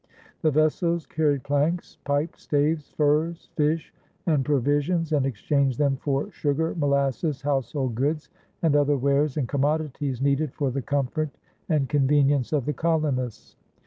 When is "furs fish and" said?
2.93-4.43